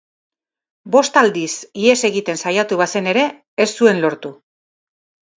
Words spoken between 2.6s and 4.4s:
bazen ere ez zuen lortu.